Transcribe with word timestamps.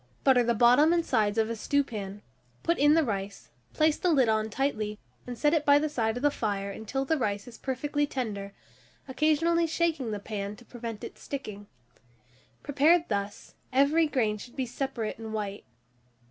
Butter 0.23 0.43
the 0.43 0.55
bottom 0.55 0.91
and 0.93 1.05
sides 1.05 1.37
of 1.37 1.47
a 1.47 1.55
stewpan, 1.55 2.23
put 2.63 2.79
in 2.79 2.95
the 2.95 3.03
rice, 3.03 3.49
place 3.71 3.97
the 3.97 4.09
lid 4.09 4.29
on 4.29 4.49
tightly, 4.49 4.97
and 5.27 5.37
set 5.37 5.53
it 5.53 5.63
by 5.63 5.77
the 5.77 5.89
side 5.89 6.17
of 6.17 6.23
the 6.23 6.31
fire 6.31 6.71
until 6.71 7.05
the 7.05 7.19
rice 7.19 7.47
is 7.47 7.59
perfectly 7.59 8.07
tender, 8.07 8.51
occasionally 9.07 9.67
shaking 9.67 10.09
the 10.09 10.17
pan 10.19 10.55
to 10.55 10.65
prevent 10.65 11.03
its 11.03 11.21
sticking. 11.21 11.67
Prepared 12.63 13.09
thus, 13.09 13.53
every 13.71 14.07
grain 14.07 14.39
should 14.39 14.55
be 14.55 14.65
separate 14.65 15.19
and 15.19 15.35
white. 15.35 15.65